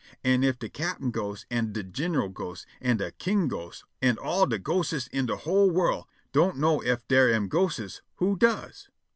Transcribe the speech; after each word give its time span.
An' 0.23 0.43
if 0.43 0.57
de 0.57 0.67
cap'n 0.67 1.11
ghost 1.11 1.45
an' 1.51 1.73
de 1.73 1.83
gin'ral 1.83 2.29
ghost 2.29 2.65
an' 2.81 2.97
de 2.97 3.11
king 3.11 3.47
ghost 3.47 3.83
an' 4.01 4.17
all 4.17 4.47
de 4.47 4.57
ghostes 4.57 5.05
in 5.09 5.27
de 5.27 5.35
whole 5.37 5.69
worl' 5.69 6.09
don't 6.31 6.57
know 6.57 6.81
ef 6.81 7.07
dar 7.07 7.29
am 7.29 7.47
ghostes, 7.47 8.01
who 8.15 8.35
does?" 8.35 8.89